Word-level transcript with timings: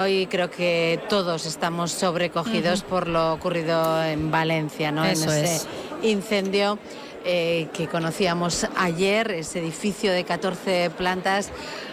Hoy 0.00 0.26
creo 0.28 0.50
que 0.50 0.98
todos 1.10 1.44
estamos 1.44 1.92
sobrecogidos 1.92 2.82
por 2.82 3.06
lo 3.06 3.34
ocurrido 3.34 4.02
en 4.02 4.30
Valencia, 4.30 4.90
¿no? 4.90 5.04
Eso 5.04 5.30
en 5.30 5.44
ese 5.44 5.56
es. 5.56 5.68
incendio 6.00 6.78
eh, 7.24 7.68
que 7.72 7.88
conocíamos 7.88 8.66
ayer, 8.76 9.30
ese 9.30 9.60
edificio 9.60 10.12
de 10.12 10.24
14 10.24 10.90
plantas 10.90 11.52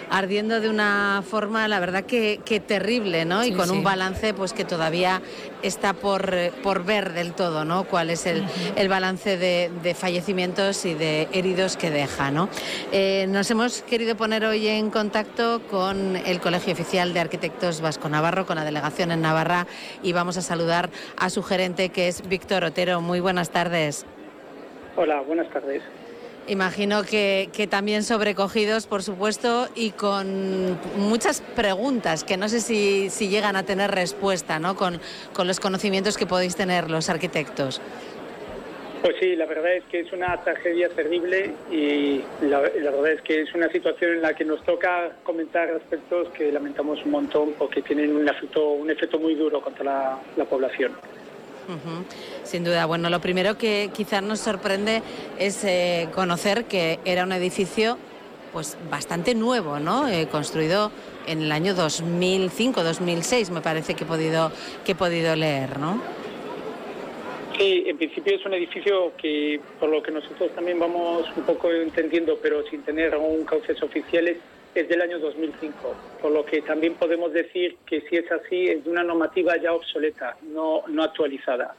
ardiendo 0.10 0.60
de 0.62 0.70
una 0.70 1.24
forma, 1.30 1.68
la 1.68 1.80
verdad 1.80 2.04
que, 2.04 2.40
que 2.46 2.60
terrible, 2.60 3.26
¿no? 3.26 3.44
y 3.44 3.52
con 3.52 3.68
sí. 3.68 3.72
un 3.74 3.84
balance 3.84 4.34
pues 4.34 4.54
que 4.54 4.66
todavía 4.66 5.22
está 5.62 5.94
por, 5.94 6.34
por 6.64 6.84
ver 6.86 7.14
del 7.14 7.34
todo, 7.34 7.66
¿no? 7.66 7.86
Cuál 7.86 8.10
es 8.10 8.26
el, 8.26 8.46
el 8.76 8.90
balance 8.90 9.38
de, 9.38 9.72
de 9.84 9.94
fallecimientos 9.94 10.86
y 10.86 10.94
de 10.94 11.28
heridos 11.34 11.78
que 11.78 11.90
deja, 11.90 12.32
¿no? 12.32 12.50
Eh, 12.92 13.26
nos 13.30 13.50
hemos 13.52 13.82
querido 13.82 14.16
poner 14.16 14.46
hoy 14.46 14.68
en 14.68 14.90
contacto 14.90 15.62
con 15.70 16.16
el 16.16 16.40
Colegio 16.40 16.74
Oficial 16.74 17.14
de 17.14 17.20
Arquitectos 17.20 17.82
Vasco 17.82 18.08
Navarro, 18.10 18.46
con 18.46 18.56
la 18.56 18.64
delegación 18.64 19.12
en 19.12 19.22
Navarra, 19.22 19.68
y 20.04 20.14
vamos 20.14 20.38
a 20.38 20.42
saludar 20.42 20.90
a 21.18 21.30
su 21.30 21.44
gerente, 21.44 21.90
que 21.90 22.08
es 22.08 22.28
Víctor 22.28 22.64
Otero. 22.64 23.02
Muy 23.02 23.20
buenas 23.20 23.50
tardes. 23.50 24.06
Hola, 24.98 25.22
buenas 25.22 25.48
tardes. 25.52 25.84
Imagino 26.48 27.04
que, 27.04 27.50
que 27.54 27.68
también 27.68 28.02
sobrecogidos, 28.02 28.88
por 28.88 29.04
supuesto, 29.04 29.68
y 29.76 29.92
con 29.92 30.76
muchas 30.98 31.42
preguntas 31.42 32.24
que 32.24 32.36
no 32.36 32.50
sé 32.50 32.62
si, 32.62 33.12
si 33.12 33.30
llegan 33.30 33.56
a 33.56 33.64
tener 33.64 33.92
respuesta, 33.92 34.58
¿no? 34.58 34.76
Con, 34.76 35.00
con 35.34 35.46
los 35.46 35.60
conocimientos 35.60 36.18
que 36.18 36.26
podéis 36.26 36.56
tener 36.56 36.90
los 36.90 37.10
arquitectos. 37.10 37.80
Pues 39.04 39.16
sí, 39.20 39.36
la 39.36 39.46
verdad 39.46 39.76
es 39.76 39.84
que 39.86 40.00
es 40.00 40.12
una 40.12 40.42
tragedia 40.44 40.90
terrible 40.90 41.54
y 41.70 42.24
la, 42.42 42.62
la 42.62 42.92
verdad 42.92 43.12
es 43.12 43.22
que 43.22 43.42
es 43.42 43.54
una 43.54 43.70
situación 43.70 44.14
en 44.14 44.22
la 44.24 44.34
que 44.34 44.46
nos 44.46 44.64
toca 44.64 45.12
comentar 45.22 45.70
aspectos 45.70 46.30
que 46.30 46.52
lamentamos 46.52 47.06
un 47.06 47.12
montón 47.12 47.54
porque 47.60 47.84
tienen 47.84 48.16
un 48.16 48.28
efecto, 48.28 48.70
un 48.72 48.90
efecto 48.90 49.20
muy 49.20 49.36
duro 49.36 49.62
contra 49.62 49.84
la, 49.84 50.20
la 50.36 50.46
población. 50.46 50.94
Ujú, 51.68 52.06
Sin 52.44 52.64
duda. 52.64 52.86
Bueno, 52.86 53.10
lo 53.10 53.20
primero 53.20 53.58
que 53.58 53.90
quizás 53.94 54.24
nos 54.24 54.40
sorprende 54.40 55.02
es 55.38 55.64
eh, 55.66 56.08
conocer 56.14 56.66
que 56.66 57.00
era 57.04 57.24
un 57.24 57.34
edificio 57.34 57.98
pues 58.54 58.78
bastante 58.90 59.36
nuevo, 59.36 59.80
¿no? 59.80 60.08
Eh, 60.08 60.28
construido 60.32 60.92
en 61.28 61.42
el 61.42 61.52
año 61.52 61.74
2005, 61.74 62.84
2006, 62.84 63.52
me 63.52 63.62
parece 63.62 63.94
que 63.94 64.06
he 64.06 64.08
podido, 64.08 64.52
que 64.86 64.94
he 64.94 64.96
podido 64.96 65.36
leer, 65.36 65.78
¿no? 65.78 66.02
Sí, 67.58 67.84
en 67.88 67.98
principio 67.98 68.36
es 68.36 68.46
un 68.46 68.54
edificio 68.54 69.14
que, 69.18 69.60
por 69.80 69.90
lo 69.90 70.02
que 70.02 70.12
nosotros 70.12 70.52
también 70.56 70.80
vamos 70.80 71.26
un 71.36 71.44
poco 71.44 71.72
entendiendo, 71.72 72.38
pero 72.42 72.64
sin 72.70 72.84
tener 72.84 73.14
aún 73.14 73.44
cauces 73.46 73.82
oficiales, 73.84 74.38
es 74.82 74.90
del 74.90 75.02
año 75.02 75.20
2005. 75.20 75.96
Por 76.22 76.32
lo 76.32 76.46
que 76.46 76.62
también 76.62 76.96
podemos 76.96 77.34
decir 77.34 77.78
que 77.86 78.02
si 78.02 78.18
es 78.18 78.32
así, 78.32 78.68
es 78.68 78.84
de 78.84 78.90
una 78.90 79.04
normativa 79.04 79.58
ya 79.58 79.74
obsoleta, 79.74 80.38
no, 80.42 80.84
no 80.88 81.04
actualizada. 81.04 81.76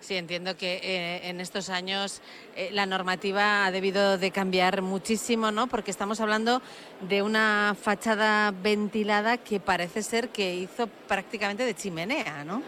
Sí, 0.00 0.14
entiendo 0.14 0.56
que 0.56 0.76
eh, 0.76 1.28
en 1.28 1.40
estos 1.40 1.70
años 1.70 2.22
eh, 2.56 2.70
la 2.72 2.86
normativa 2.86 3.66
ha 3.66 3.72
debido 3.72 4.16
de 4.16 4.30
cambiar 4.30 4.80
muchísimo, 4.80 5.50
¿no? 5.50 5.66
Porque 5.66 5.90
estamos 5.90 6.20
hablando 6.20 6.62
de 7.00 7.20
una 7.20 7.74
fachada 7.78 8.52
ventilada 8.62 9.38
que 9.38 9.58
parece 9.58 10.02
ser 10.02 10.28
que 10.28 10.54
hizo 10.54 10.86
prácticamente 11.08 11.64
de 11.64 11.74
chimenea, 11.74 12.44
¿no? 12.44 12.62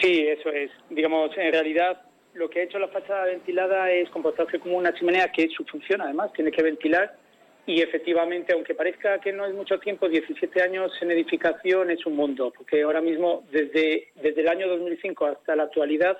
Sí, 0.00 0.26
eso 0.26 0.48
es. 0.48 0.70
Digamos, 0.88 1.30
en 1.36 1.52
realidad 1.52 2.00
lo 2.34 2.48
que 2.48 2.60
ha 2.60 2.62
hecho 2.62 2.78
la 2.78 2.88
fachada 2.88 3.26
ventilada 3.26 3.90
es 3.90 4.08
comportarse 4.10 4.58
como 4.58 4.78
una 4.78 4.94
chimenea, 4.94 5.30
que 5.30 5.44
es 5.44 5.52
su 5.52 5.64
función 5.64 6.00
además, 6.00 6.32
tiene 6.32 6.50
que 6.50 6.62
ventilar. 6.62 7.14
Y 7.66 7.82
efectivamente, 7.82 8.52
aunque 8.52 8.74
parezca 8.74 9.20
que 9.20 9.32
no 9.32 9.46
es 9.46 9.54
mucho 9.54 9.78
tiempo, 9.78 10.08
17 10.08 10.62
años 10.62 10.92
en 11.00 11.10
edificación 11.10 11.90
es 11.90 12.04
un 12.06 12.16
mundo, 12.16 12.52
porque 12.56 12.82
ahora 12.82 13.00
mismo, 13.00 13.44
desde, 13.52 14.08
desde 14.16 14.40
el 14.40 14.48
año 14.48 14.68
2005 14.68 15.26
hasta 15.26 15.54
la 15.54 15.64
actualidad, 15.64 16.18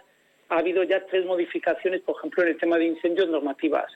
ha 0.49 0.59
habido 0.59 0.83
ya 0.83 1.05
tres 1.07 1.25
modificaciones, 1.25 2.03
por 2.03 2.17
ejemplo, 2.19 2.43
en 2.43 2.51
el 2.51 2.59
tema 2.59 2.77
de 2.77 2.87
incendios 2.87 3.29
normativas. 3.29 3.91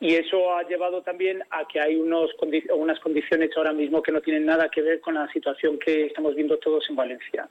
Y 0.00 0.14
eso 0.14 0.54
ha 0.54 0.62
llevado 0.64 1.02
también 1.02 1.42
a 1.50 1.66
que 1.66 1.80
hay 1.80 1.96
unos, 1.96 2.30
unas 2.74 3.00
condiciones 3.00 3.50
ahora 3.56 3.72
mismo 3.72 4.02
que 4.02 4.12
no 4.12 4.20
tienen 4.20 4.44
nada 4.44 4.68
que 4.68 4.82
ver 4.82 5.00
con 5.00 5.14
la 5.14 5.30
situación 5.32 5.78
que 5.78 6.06
estamos 6.06 6.34
viendo 6.34 6.58
todos 6.58 6.84
en 6.90 6.96
Valencia. 6.96 7.48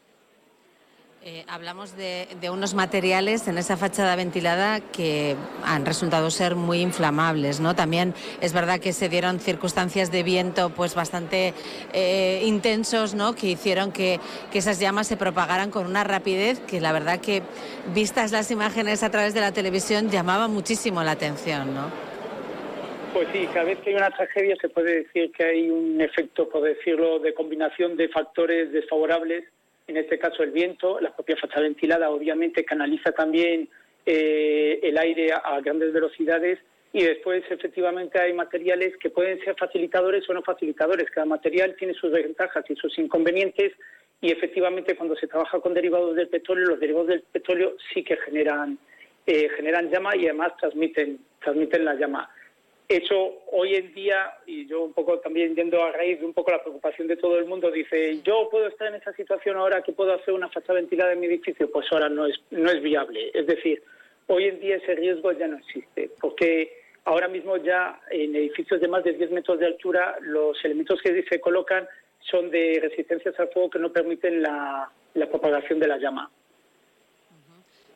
Eh, 1.25 1.45
hablamos 1.47 1.95
de, 1.95 2.27
unos 2.51 2.73
materiales 2.73 3.47
en 3.47 3.57
esa 3.57 3.77
fachada 3.77 4.17
ventilada 4.17 4.81
que 4.81 5.37
han 5.63 5.85
resultado 5.85 6.29
ser 6.29 6.55
muy 6.55 6.81
inflamables, 6.81 7.61
¿no? 7.61 7.75
También 7.75 8.13
es 8.41 8.51
verdad 8.51 8.81
que 8.81 8.91
se 8.91 9.07
dieron 9.07 9.39
circunstancias 9.39 10.11
de 10.11 10.21
viento 10.21 10.71
pues 10.71 10.95
bastante 10.95 11.53
eh, 11.93 12.41
intensos, 12.43 13.15
¿no? 13.15 13.35
Que 13.35 13.51
hicieron 13.51 13.93
que, 13.93 14.19
que 14.51 14.57
esas 14.57 14.81
llamas 14.81 15.07
se 15.07 15.15
propagaran 15.15 15.71
con 15.71 15.85
una 15.85 16.03
rapidez 16.03 16.59
que 16.59 16.81
la 16.81 16.91
verdad 16.91 17.21
que 17.21 17.41
vistas 17.95 18.33
las 18.33 18.51
imágenes 18.51 19.01
a 19.01 19.09
través 19.09 19.33
de 19.33 19.39
la 19.39 19.53
televisión 19.53 20.09
llamaba 20.09 20.49
muchísimo 20.49 21.03
la 21.03 21.11
atención, 21.11 21.73
¿no? 21.73 21.89
Pues 23.13 23.29
sí, 23.31 23.47
cada 23.53 23.63
vez 23.63 23.79
que 23.79 23.91
hay 23.91 23.95
una 23.95 24.11
tragedia 24.11 24.57
se 24.59 24.67
puede 24.67 25.03
decir 25.03 25.31
que 25.31 25.45
hay 25.45 25.69
un 25.69 26.01
efecto, 26.01 26.49
por 26.49 26.63
decirlo, 26.63 27.19
de 27.19 27.33
combinación 27.33 27.95
de 27.95 28.09
factores 28.09 28.73
desfavorables, 28.73 29.45
en 29.87 29.97
este 29.97 30.17
caso 30.17 30.43
el 30.43 30.51
viento, 30.51 30.99
la 30.99 31.13
propia 31.13 31.37
fachada 31.37 31.61
ventilada 31.61 32.09
obviamente 32.09 32.63
canaliza 32.63 33.11
también 33.11 33.69
eh, 34.05 34.79
el 34.83 34.97
aire 34.97 35.29
a, 35.31 35.59
grandes 35.61 35.93
velocidades 35.93 36.59
y 36.91 37.03
después 37.03 37.43
efectivamente 37.49 38.19
hay 38.19 38.33
materiales 38.33 38.95
que 38.97 39.09
pueden 39.09 39.39
ser 39.43 39.55
facilitadores 39.57 40.29
o 40.29 40.33
no 40.33 40.41
facilitadores. 40.41 41.09
Cada 41.09 41.25
material 41.25 41.75
tiene 41.77 41.93
sus 41.93 42.11
ventajas 42.11 42.63
y 42.69 42.75
sus 42.75 42.97
inconvenientes 42.99 43.73
y 44.21 44.31
efectivamente 44.31 44.95
cuando 44.95 45.15
se 45.15 45.27
trabaja 45.27 45.59
con 45.59 45.73
derivados 45.73 46.15
del 46.15 46.29
petróleo, 46.29 46.65
los 46.69 46.79
derivados 46.79 47.07
del 47.07 47.21
petróleo 47.23 47.75
sí 47.93 48.03
que 48.03 48.15
generan, 48.17 48.77
eh, 49.25 49.49
generan 49.57 49.89
llama 49.89 50.15
y 50.15 50.25
además 50.25 50.55
transmiten, 50.57 51.19
transmiten 51.41 51.83
la 51.83 51.95
llama. 51.95 52.29
Eso 52.93 53.41
hoy 53.51 53.73
en 53.73 53.91
día, 53.95 54.33
y 54.45 54.67
yo 54.67 54.83
un 54.83 54.93
poco 54.93 55.17
también 55.17 55.55
yendo 55.55 55.83
a 55.83 55.91
raíz 55.91 56.19
de 56.19 56.27
un 56.27 56.33
poco 56.33 56.51
la 56.51 56.61
preocupación 56.61 57.07
de 57.07 57.17
todo 57.17 57.39
el 57.39 57.45
mundo, 57.45 57.71
dice, 57.71 58.21
yo 58.21 58.47
puedo 58.51 58.67
estar 58.67 58.87
en 58.87 58.93
esa 58.93 59.11
situación 59.13 59.57
ahora 59.57 59.81
que 59.81 59.93
puedo 59.93 60.13
hacer 60.13 60.31
una 60.31 60.47
fachada 60.49 60.75
ventilada 60.75 61.13
en 61.13 61.19
mi 61.19 61.25
edificio, 61.25 61.71
pues 61.71 61.87
ahora 61.91 62.07
no 62.07 62.27
es, 62.27 62.39
no 62.51 62.69
es 62.69 62.83
viable. 62.83 63.31
Es 63.33 63.47
decir, 63.47 63.81
hoy 64.27 64.43
en 64.43 64.59
día 64.59 64.75
ese 64.75 64.93
riesgo 64.93 65.31
ya 65.31 65.47
no 65.47 65.57
existe, 65.57 66.11
porque 66.21 66.83
ahora 67.05 67.27
mismo 67.27 67.57
ya 67.57 67.99
en 68.11 68.35
edificios 68.35 68.79
de 68.79 68.87
más 68.87 69.03
de 69.03 69.13
10 69.13 69.31
metros 69.31 69.57
de 69.57 69.65
altura 69.65 70.17
los 70.21 70.63
elementos 70.63 71.01
que 71.01 71.23
se 71.23 71.39
colocan 71.39 71.87
son 72.19 72.51
de 72.51 72.77
resistencias 72.79 73.39
al 73.39 73.49
fuego 73.49 73.71
que 73.71 73.79
no 73.79 73.91
permiten 73.91 74.43
la, 74.43 74.87
la 75.15 75.29
propagación 75.29 75.79
de 75.79 75.87
la 75.87 75.97
llama. 75.97 76.29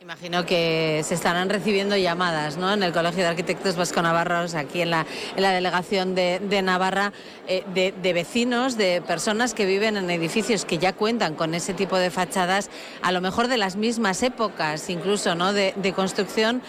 Imagino 0.07 0.45
que 0.45 1.01
se 1.03 1.15
estarán 1.15 1.49
recibiendo 1.49 1.97
llamadas 1.97 2.55
¿no? 2.55 2.71
en 2.71 2.81
el 2.81 2.93
Colegio 2.93 3.23
de 3.23 3.27
Arquitectos 3.27 3.75
Vasco 3.75 4.01
Navarros, 4.01 4.55
aquí 4.55 4.79
en 4.79 4.89
la, 4.89 5.05
delegación 5.35 6.15
de, 6.15 6.61
Navarra, 6.63 7.11
eh, 7.45 7.65
de, 7.73 8.13
vecinos, 8.13 8.77
de 8.77 9.01
personas 9.05 9.53
que 9.53 9.65
viven 9.65 9.97
en 9.97 10.09
edificios 10.09 10.63
que 10.63 10.77
ya 10.77 10.93
cuentan 10.93 11.35
con 11.35 11.53
ese 11.53 11.73
tipo 11.73 11.97
de 11.97 12.09
fachadas, 12.09 12.69
a 13.01 13.11
lo 13.11 13.19
mejor 13.19 13.49
de 13.49 13.57
las 13.57 13.75
mismas 13.75 14.23
épocas 14.23 14.89
incluso 14.89 15.35
¿no? 15.35 15.51
de, 15.51 15.93
construcción 15.93 16.61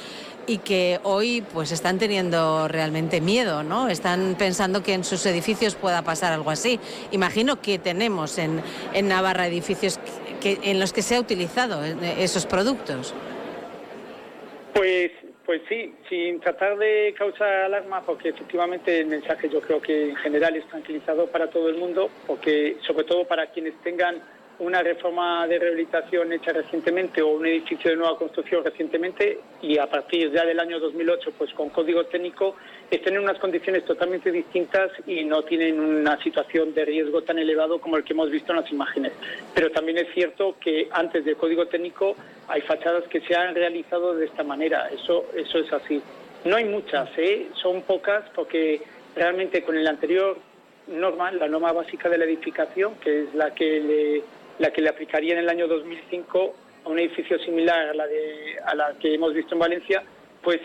y 0.48 0.58
que 0.58 0.98
hoy 1.04 1.42
pues 1.52 1.70
están 1.70 2.00
teniendo 2.00 2.66
realmente 2.66 3.20
miedo, 3.20 3.62
¿no? 3.62 3.88
Están 3.88 4.34
pensando 4.36 4.82
que 4.82 4.94
en 4.94 5.04
sus 5.04 5.24
edificios 5.26 5.74
pueda 5.74 6.02
pasar 6.02 6.32
algo 6.32 6.50
así. 6.50 6.80
Imagino 7.12 7.60
que 7.60 7.78
tenemos 7.78 8.38
en, 8.38 8.62
en 8.94 9.08
Navarra 9.08 9.46
edificios 9.46 10.00
que- 10.40 10.58
en 10.62 10.80
los 10.80 10.92
que 10.92 11.02
se 11.02 11.16
ha 11.16 11.20
utilizado 11.20 11.84
eh, 11.84 11.96
esos 12.18 12.46
productos. 12.46 13.14
Pues, 14.78 15.10
pues 15.44 15.60
sí, 15.68 15.92
sin 16.08 16.38
tratar 16.38 16.78
de 16.78 17.12
causar 17.18 17.48
alarma, 17.64 18.00
porque 18.06 18.28
efectivamente 18.28 19.00
el 19.00 19.08
mensaje 19.08 19.48
yo 19.48 19.60
creo 19.60 19.82
que 19.82 20.10
en 20.10 20.16
general 20.18 20.54
es 20.54 20.64
tranquilizador 20.68 21.28
para 21.30 21.50
todo 21.50 21.68
el 21.68 21.78
mundo, 21.78 22.08
porque 22.28 22.76
sobre 22.86 23.02
todo 23.02 23.26
para 23.26 23.48
quienes 23.50 23.74
tengan 23.82 24.22
una 24.60 24.82
reforma 24.82 25.46
de 25.46 25.58
rehabilitación 25.58 26.32
hecha 26.32 26.52
recientemente 26.52 27.22
o 27.22 27.28
un 27.28 27.46
edificio 27.46 27.90
de 27.90 27.96
nueva 27.96 28.18
construcción 28.18 28.64
recientemente 28.64 29.40
y 29.62 29.78
a 29.78 29.86
partir 29.86 30.32
ya 30.32 30.44
del 30.44 30.58
año 30.58 30.80
2008 30.80 31.32
pues 31.38 31.52
con 31.54 31.68
código 31.68 32.04
técnico 32.06 32.56
estén 32.90 33.14
en 33.14 33.22
unas 33.22 33.38
condiciones 33.38 33.84
totalmente 33.84 34.32
distintas 34.32 34.90
y 35.06 35.24
no 35.24 35.42
tienen 35.42 35.78
una 35.78 36.20
situación 36.22 36.74
de 36.74 36.84
riesgo 36.84 37.22
tan 37.22 37.38
elevado 37.38 37.80
como 37.80 37.96
el 37.96 38.04
que 38.04 38.14
hemos 38.14 38.30
visto 38.30 38.52
en 38.52 38.60
las 38.60 38.70
imágenes. 38.72 39.12
Pero 39.54 39.70
también 39.70 39.98
es 39.98 40.12
cierto 40.12 40.56
que 40.60 40.88
antes 40.90 41.24
del 41.24 41.36
código 41.36 41.66
técnico 41.66 42.16
hay 42.48 42.60
fachadas 42.62 43.04
que 43.08 43.20
se 43.20 43.36
han 43.36 43.54
realizado 43.54 44.14
de 44.14 44.26
esta 44.26 44.42
manera, 44.42 44.88
eso, 44.88 45.26
eso 45.36 45.58
es 45.58 45.72
así. 45.72 46.02
No 46.44 46.56
hay 46.56 46.64
muchas, 46.64 47.10
¿eh? 47.16 47.48
son 47.54 47.82
pocas 47.82 48.24
porque 48.34 48.80
realmente 49.14 49.62
con 49.62 49.76
el 49.76 49.86
anterior 49.86 50.36
norma, 50.88 51.30
la 51.32 51.48
norma 51.48 51.72
básica 51.72 52.08
de 52.08 52.18
la 52.18 52.24
edificación, 52.24 52.94
que 52.96 53.24
es 53.24 53.34
la 53.34 53.54
que 53.54 53.80
le, 53.80 54.22
la 54.58 54.70
que 54.72 54.82
le 54.82 54.88
aplicaría 54.88 55.34
en 55.34 55.40
el 55.40 55.48
año 55.48 55.68
2005 55.68 56.54
a 56.84 56.88
un 56.88 56.98
edificio 56.98 57.38
similar 57.40 57.88
a 57.88 57.94
la, 57.94 58.06
de, 58.06 58.56
a 58.64 58.74
la 58.74 58.94
que 59.00 59.14
hemos 59.14 59.34
visto 59.34 59.54
en 59.54 59.60
Valencia, 59.60 60.02
pues 60.42 60.60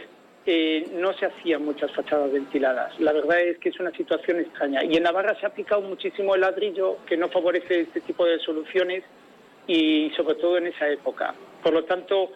eh, 0.45 0.87
no 0.93 1.13
se 1.13 1.25
hacían 1.25 1.63
muchas 1.63 1.91
fachadas 1.91 2.31
ventiladas. 2.31 2.99
La 2.99 3.13
verdad 3.13 3.39
es 3.41 3.57
que 3.59 3.69
es 3.69 3.79
una 3.79 3.91
situación 3.91 4.39
extraña. 4.39 4.83
Y 4.83 4.97
en 4.97 5.03
Navarra 5.03 5.39
se 5.39 5.45
ha 5.45 5.49
aplicado 5.49 5.81
muchísimo 5.81 6.35
el 6.35 6.41
ladrillo, 6.41 6.97
que 7.05 7.17
no 7.17 7.29
favorece 7.29 7.81
este 7.81 8.01
tipo 8.01 8.25
de 8.25 8.39
soluciones 8.39 9.03
y 9.67 10.11
sobre 10.17 10.35
todo 10.35 10.57
en 10.57 10.67
esa 10.67 10.89
época. 10.89 11.33
Por 11.61 11.73
lo 11.73 11.85
tanto, 11.85 12.31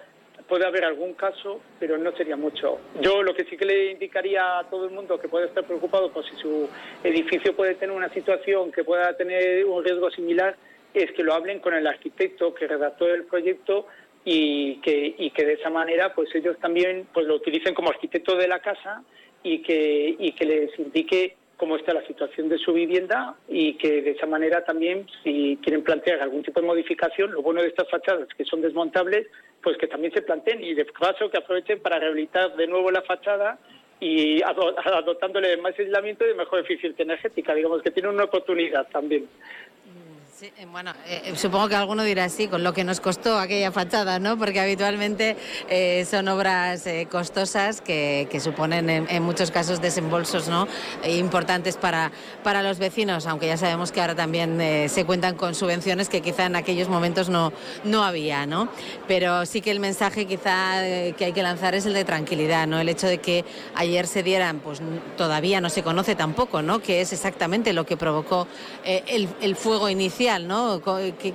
puede 0.47 0.65
haber 0.65 0.85
algún 0.85 1.13
caso, 1.13 1.59
pero 1.79 1.97
no 1.97 2.11
sería 2.13 2.37
mucho. 2.37 2.79
Yo 3.01 3.21
lo 3.21 3.33
que 3.33 3.43
sí 3.45 3.57
que 3.57 3.65
le 3.65 3.91
indicaría 3.91 4.59
a 4.59 4.69
todo 4.69 4.85
el 4.85 4.91
mundo 4.91 5.19
que 5.19 5.27
puede 5.27 5.47
estar 5.47 5.65
preocupado 5.65 6.11
por 6.11 6.23
si 6.25 6.35
su 6.37 6.69
edificio 7.03 7.55
puede 7.55 7.75
tener 7.75 7.95
una 7.95 8.09
situación 8.09 8.71
que 8.71 8.83
pueda 8.83 9.15
tener 9.17 9.65
un 9.65 9.83
riesgo 9.83 10.09
similar, 10.11 10.55
es 10.93 11.11
que 11.11 11.23
lo 11.23 11.33
hablen 11.33 11.59
con 11.59 11.73
el 11.73 11.87
arquitecto 11.87 12.53
que 12.53 12.67
redactó 12.67 13.07
el 13.07 13.25
proyecto 13.25 13.87
y 14.25 14.77
que, 14.77 15.15
y 15.17 15.31
que 15.31 15.45
de 15.45 15.53
esa 15.53 15.69
manera 15.69 16.13
pues 16.13 16.33
ellos 16.35 16.57
también 16.59 17.07
pues 17.13 17.25
lo 17.25 17.35
utilicen 17.35 17.73
como 17.73 17.89
arquitecto 17.89 18.35
de 18.35 18.47
la 18.47 18.59
casa 18.59 19.03
y 19.43 19.61
que, 19.61 20.15
y 20.19 20.31
que 20.33 20.45
les 20.45 20.79
indique 20.79 21.35
cómo 21.57 21.75
está 21.75 21.93
la 21.93 22.05
situación 22.05 22.49
de 22.49 22.57
su 22.59 22.71
vivienda 22.71 23.35
y 23.47 23.73
que 23.73 24.01
de 24.01 24.11
esa 24.11 24.27
manera 24.27 24.63
también, 24.63 25.07
si 25.23 25.57
quieren 25.63 25.83
plantear 25.83 26.21
algún 26.21 26.43
tipo 26.43 26.61
de 26.61 26.67
modificación, 26.67 27.31
lo 27.31 27.41
bueno 27.41 27.61
de 27.61 27.67
estas 27.67 27.89
fachadas 27.89 28.27
que 28.37 28.45
son 28.45 28.61
desmontables, 28.61 29.27
pues 29.63 29.77
que 29.77 29.87
también 29.87 30.13
se 30.13 30.21
planteen 30.21 30.63
y 30.63 30.75
de 30.75 30.85
paso 30.85 31.29
que 31.29 31.37
aprovechen 31.37 31.79
para 31.79 31.99
rehabilitar 31.99 32.55
de 32.55 32.67
nuevo 32.67 32.91
la 32.91 33.01
fachada 33.01 33.57
y 33.99 34.41
adoptándole 34.43 35.57
más 35.57 35.77
aislamiento 35.77 36.29
y 36.29 36.35
mejor 36.35 36.59
eficiencia 36.59 37.01
energética. 37.01 37.55
Digamos 37.55 37.81
que 37.81 37.89
tiene 37.89 38.09
una 38.09 38.25
oportunidad 38.25 38.87
también. 38.89 39.27
Eh, 40.39 40.67
bueno, 40.71 40.91
eh, 41.07 41.23
eh, 41.25 41.35
supongo 41.35 41.67
que 41.67 41.75
alguno 41.75 42.03
dirá 42.03 42.29
sí, 42.29 42.47
con 42.47 42.63
lo 42.63 42.71
que 42.71 42.83
nos 42.83 42.99
costó 42.99 43.39
aquella 43.39 43.71
fachada, 43.71 44.19
¿no? 44.19 44.37
Porque 44.37 44.59
habitualmente 44.59 45.35
son 46.05 46.27
obras 46.27 46.85
costosas 47.09 47.81
que, 47.81 48.27
suponen 48.39 48.89
en, 48.89 49.23
muchos 49.23 49.49
casos 49.49 49.81
desembolsos, 49.81 50.47
¿no? 50.47 50.67
importantes 51.07 51.75
para, 51.75 52.11
para 52.43 52.61
los 52.61 52.77
vecinos, 52.77 53.25
aunque 53.25 53.47
ya 53.47 53.57
sabemos 53.57 53.91
que 53.91 53.99
ahora 53.99 54.13
también 54.13 54.59
se 54.89 55.05
cuentan 55.05 55.35
con 55.35 55.55
subvenciones 55.55 56.07
que 56.07 56.21
quizá 56.21 56.45
en 56.45 56.55
aquellos 56.55 56.87
momentos 56.87 57.29
no, 57.29 57.51
no 57.83 58.03
había, 58.03 58.45
¿no? 58.45 58.69
Pero 59.07 59.45
sí 59.45 59.61
que 59.61 59.71
el 59.71 59.79
mensaje 59.79 60.27
quizá 60.27 60.81
que 61.17 61.25
hay 61.25 61.33
que 61.33 61.43
lanzar 61.43 61.73
es 61.73 61.85
el 61.85 61.93
de 61.93 62.05
tranquilidad, 62.05 62.67
¿no? 62.67 62.79
El 62.79 62.89
hecho 62.89 63.07
de 63.07 63.17
que 63.17 63.43
ayer 63.75 64.05
se 64.05 64.21
dieran, 64.23 64.59
pues 64.59 64.81
todavía 65.17 65.61
no 65.61 65.69
se 65.69 65.83
conoce 65.83 66.15
tampoco, 66.15 66.61
¿no? 66.61 66.79
Que 66.79 67.01
es 67.01 67.11
exactamente 67.11 67.73
lo 67.73 67.85
que 67.85 67.97
provocó 67.97 68.47
el 68.85 69.55
fuego 69.55 69.89
inicial 69.89 70.26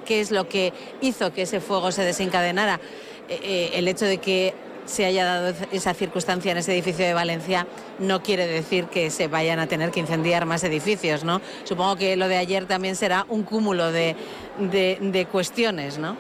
¿Qué, 0.05 0.21
es 0.21 0.31
lo 0.31 0.49
que 0.49 0.73
hizo 1.01 1.33
que 1.33 1.43
ese 1.43 1.61
fuego 1.61 1.93
se 1.93 2.03
desencadenara? 2.03 2.81
Eh, 3.29 3.41
eh, 3.43 3.71
el 3.75 3.89
hecho 3.89 4.05
de 4.05 4.19
que 4.19 4.55
se 4.85 5.05
haya 5.05 5.25
dado 5.25 5.55
esa 5.73 5.95
circunstancia 5.95 6.53
en 6.53 6.59
ese 6.59 6.73
edificio 6.73 7.07
de 7.07 7.15
Valencia 7.15 7.67
no 7.99 8.23
quiere 8.23 8.47
decir 8.47 8.87
que 8.87 9.11
se 9.11 9.29
vayan 9.29 9.59
a 9.59 9.67
tener 9.67 9.91
que 9.91 10.01
incendiar 10.01 10.45
más 10.45 10.65
edificios, 10.65 11.25
¿no? 11.25 11.41
Supongo 11.65 11.97
que 11.97 12.17
lo 12.17 12.29
de 12.29 12.37
ayer 12.37 12.67
también 12.67 12.97
será 12.97 13.25
un 13.29 13.45
cúmulo 13.45 13.93
de, 13.93 14.17
de, 14.59 15.27
cuestiones, 15.31 15.99
¿no? 15.99 16.17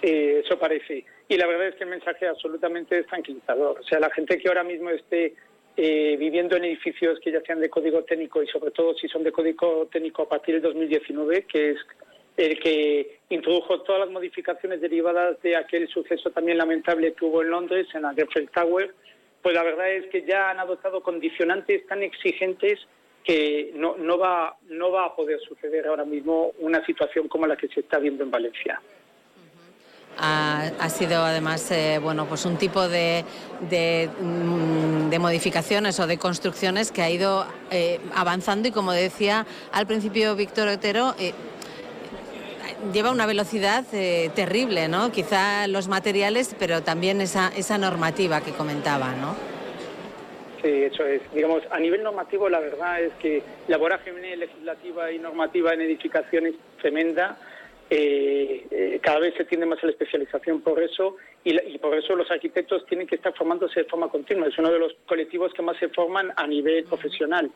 Sí, 0.00 0.10
eso 0.10 0.58
parece. 0.58 1.04
Y 1.28 1.36
la 1.36 1.46
verdad 1.46 1.68
es 1.68 1.74
que 1.76 1.84
el 1.84 1.90
mensaje 1.90 2.28
absolutamente 2.28 2.98
es 2.98 3.06
tranquilizador. 3.06 3.80
O 3.80 3.84
sea, 3.84 3.98
la 3.98 4.10
gente 4.10 4.38
que 4.38 4.48
ahora 4.48 4.62
mismo 4.62 4.90
esté 4.90 5.34
eh, 5.76 6.16
viviendo 6.18 6.56
en 6.56 6.64
edificios 6.64 7.18
que 7.20 7.32
ya 7.32 7.40
sean 7.40 7.60
de 7.60 7.68
código 7.68 8.04
técnico 8.04 8.42
y 8.42 8.46
sobre 8.46 8.70
todo 8.70 8.94
si 8.94 9.08
son 9.08 9.24
de 9.24 9.32
código 9.32 9.88
técnico 9.90 10.22
a 10.22 10.28
partir 10.28 10.54
del 10.54 10.62
2019, 10.62 11.46
que 11.46 11.70
es 11.70 11.78
el 12.36 12.58
que 12.60 13.18
introdujo 13.28 13.82
todas 13.82 14.00
las 14.00 14.10
modificaciones 14.10 14.80
derivadas 14.80 15.40
de 15.42 15.56
aquel 15.56 15.88
suceso 15.88 16.30
también 16.30 16.58
lamentable 16.58 17.12
que 17.14 17.24
hubo 17.24 17.42
en 17.42 17.50
Londres, 17.50 17.86
en 17.94 18.02
la 18.02 18.12
Grenfell 18.12 18.50
Tower, 18.50 18.94
pues 19.42 19.54
la 19.54 19.62
verdad 19.62 19.92
es 19.92 20.06
que 20.06 20.22
ya 20.22 20.50
han 20.50 20.58
adoptado 20.58 21.02
condicionantes 21.02 21.86
tan 21.86 22.02
exigentes 22.02 22.80
que 23.24 23.72
no, 23.74 23.96
no, 23.96 24.18
va, 24.18 24.56
no 24.68 24.90
va 24.90 25.06
a 25.06 25.16
poder 25.16 25.40
suceder 25.40 25.86
ahora 25.86 26.04
mismo 26.04 26.52
una 26.58 26.84
situación 26.84 27.28
como 27.28 27.46
la 27.46 27.56
que 27.56 27.68
se 27.68 27.80
está 27.80 27.98
viendo 27.98 28.22
en 28.22 28.30
Valencia. 28.30 28.80
Ha, 30.16 30.88
sido 30.90 31.24
además 31.24 31.70
eh, 31.70 31.98
bueno 32.00 32.26
pues 32.26 32.46
un 32.46 32.56
tipo 32.56 32.88
de, 32.88 33.24
mm, 33.60 35.10
de, 35.10 35.18
modificaciones 35.18 35.98
o 35.98 36.06
de 36.06 36.18
construcciones 36.18 36.92
que 36.92 37.02
ha 37.02 37.10
ido 37.10 37.44
eh, 37.70 37.98
avanzando 38.14 38.68
y 38.68 38.70
como 38.70 38.92
decía 38.92 39.44
al 39.72 39.86
principio 39.86 40.36
Víctor 40.36 40.68
Otero 40.68 41.14
eh, 41.18 41.32
lleva 42.92 43.10
una 43.10 43.26
velocidad 43.26 43.84
terrible 44.34 44.86
no 44.86 45.10
quizá 45.10 45.66
los 45.66 45.88
materiales 45.88 46.54
pero 46.58 46.82
también 46.82 47.20
esa, 47.20 47.50
esa 47.56 47.76
normativa 47.76 48.40
que 48.40 48.52
comentaba 48.52 49.12
no 49.16 49.54
Sí, 50.64 50.84
eso 50.84 51.04
es. 51.04 51.20
Digamos, 51.34 51.62
a 51.70 51.78
nivel 51.78 52.02
normativo, 52.02 52.48
la 52.48 52.58
verdad 52.58 52.98
es 53.02 53.12
que 53.20 53.42
la 53.68 53.76
vorágine 53.76 54.34
legislativa 54.34 55.12
y 55.12 55.18
normativa 55.18 55.74
en 55.74 55.82
edificaciones 55.82 56.54
tremenda 56.80 57.36
eh, 57.90 58.66
eh, 58.70 58.98
cada 59.02 59.20
vez 59.20 59.34
se 59.36 59.44
tiende 59.44 59.66
más 59.66 59.82
a 59.82 59.86
la 59.86 59.92
especialización 59.92 60.62
por 60.62 60.82
eso 60.82 61.16
y, 61.44 61.78
por 61.78 61.94
eso 61.96 62.16
los 62.16 62.30
arquitectos 62.30 62.86
tienen 62.86 63.06
que 63.06 63.16
estar 63.16 63.34
formándose 63.34 63.80
de 63.80 63.86
forma 63.86 64.08
continua. 64.08 64.48
Es 64.48 64.58
uno 64.58 64.70
de 64.70 64.78
los 64.78 64.94
colectivos 65.06 65.52
que 65.52 65.62
más 65.62 65.76
se 65.78 65.88
forman 65.90 66.32
a 66.36 66.46
nivel 66.46 66.84
profesional. 66.84 67.50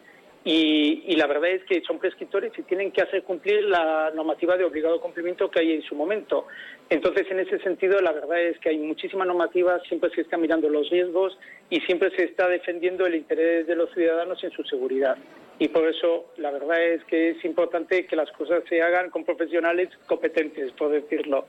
Y, 0.44 1.16
la 1.16 1.26
verdad 1.26 1.50
es 1.50 1.64
que 1.64 1.82
son 1.82 1.98
prescriptores 1.98 2.52
y 2.56 2.62
tienen 2.62 2.92
que 2.92 3.02
hacer 3.02 3.24
cumplir 3.24 3.64
la 3.64 4.10
normativa 4.14 4.56
de 4.56 4.64
obligado 4.64 5.00
cumplimiento 5.00 5.50
que 5.50 5.60
hay 5.60 5.72
en 5.72 5.82
su 5.82 5.94
momento. 5.94 6.46
Entonces, 6.88 7.26
en 7.30 7.40
ese 7.40 7.58
sentido, 7.58 8.00
la 8.00 8.12
verdad 8.12 8.40
es 8.40 8.58
que 8.60 8.68
hay 8.68 8.78
muchísima 8.78 9.24
normativa, 9.24 9.80
siempre 9.88 10.10
se 10.14 10.22
está 10.22 10.36
mirando 10.36 10.68
los 10.68 10.88
riesgos 10.90 11.36
y 11.68 11.80
siempre 11.80 12.10
se 12.16 12.24
está 12.24 12.48
defendiendo 12.48 13.04
el 13.04 13.16
interés 13.16 13.66
de 13.66 13.74
los 13.74 13.92
ciudadanos 13.92 14.42
en 14.44 14.52
su 14.52 14.62
seguridad 14.64 15.18
y 15.58 15.68
por 15.68 15.86
eso 15.88 16.26
la 16.36 16.50
verdad 16.50 16.82
es 16.82 17.04
que 17.04 17.30
es 17.30 17.44
importante 17.44 18.06
que 18.06 18.16
las 18.16 18.30
cosas 18.32 18.62
se 18.68 18.80
hagan 18.80 19.10
con 19.10 19.24
profesionales 19.24 19.88
competentes, 20.06 20.72
por 20.72 20.90
decirlo. 20.90 21.46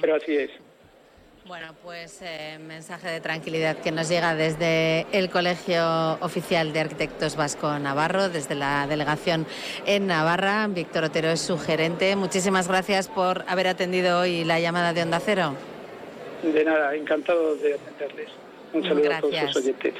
Pero 0.00 0.14
así 0.14 0.36
es. 0.36 0.50
Bueno, 1.46 1.74
pues 1.82 2.22
eh, 2.22 2.58
mensaje 2.58 3.08
de 3.08 3.20
tranquilidad 3.20 3.76
que 3.76 3.92
nos 3.92 4.08
llega 4.08 4.34
desde 4.34 5.04
el 5.12 5.28
Colegio 5.28 6.12
Oficial 6.20 6.72
de 6.72 6.80
Arquitectos 6.80 7.36
Vasco 7.36 7.78
Navarro, 7.78 8.30
desde 8.30 8.54
la 8.54 8.86
delegación 8.86 9.44
en 9.84 10.06
Navarra. 10.06 10.66
Víctor 10.68 11.04
Otero 11.04 11.28
es 11.28 11.40
su 11.40 11.58
gerente. 11.58 12.16
Muchísimas 12.16 12.66
gracias 12.66 13.08
por 13.08 13.44
haber 13.46 13.66
atendido 13.66 14.20
hoy 14.20 14.44
la 14.44 14.58
llamada 14.58 14.94
de 14.94 15.02
Onda 15.02 15.20
Cero. 15.20 15.54
De 16.42 16.64
nada, 16.64 16.94
encantado 16.94 17.56
de 17.56 17.74
atenderles. 17.74 18.30
Un 18.72 18.82
saludo 18.82 19.12
a 19.12 19.20
todos 19.20 19.42
los 19.42 19.56
oyentes. 19.56 19.94